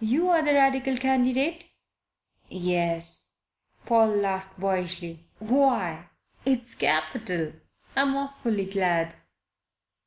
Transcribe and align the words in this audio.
You're 0.00 0.42
the 0.42 0.52
Radical 0.52 0.98
candidate?" 0.98 1.64
"Yes." 2.50 3.36
Paul 3.86 4.08
laughed 4.08 4.60
boyishly. 4.60 5.24
"Why, 5.38 6.10
it's 6.44 6.74
capital! 6.74 7.54
I'm 7.96 8.14
awfully 8.14 8.66
glad." 8.66 9.16